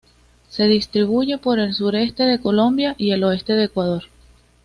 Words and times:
Se 0.49 0.63
distribuye 0.63 1.37
por 1.37 1.59
el 1.59 1.75
suroeste 1.75 2.23
de 2.23 2.39
Colombia 2.41 2.95
y 2.97 3.11
el 3.11 3.23
oeste 3.23 3.53
de 3.53 3.65
Ecuador. 3.65 4.05